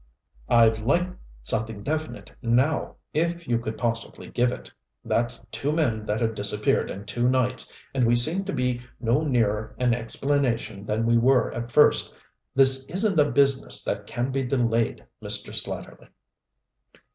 "I'd 0.49 0.79
like 0.79 1.07
something 1.43 1.83
definite 1.83 2.31
now, 2.41 2.95
if 3.13 3.47
you 3.47 3.59
could 3.59 3.77
possibly 3.77 4.31
give 4.31 4.51
it. 4.51 4.71
That's 5.05 5.45
two 5.51 5.71
men 5.71 6.05
that 6.05 6.21
have 6.21 6.33
disappeared 6.33 6.89
in 6.89 7.05
two 7.05 7.29
nights 7.29 7.71
and 7.93 8.07
we 8.07 8.15
seem 8.15 8.43
to 8.45 8.51
be 8.51 8.81
no 8.99 9.23
nearer 9.23 9.75
an 9.77 9.93
explanation 9.93 10.87
than 10.87 11.05
we 11.05 11.19
were 11.19 11.53
at 11.53 11.69
first. 11.69 12.11
This 12.55 12.83
isn't 12.85 13.19
a 13.19 13.29
business 13.29 13.83
that 13.83 14.07
can 14.07 14.31
be 14.31 14.41
delayed, 14.41 15.05
Mr. 15.21 15.53
Slatterly." 15.53 16.07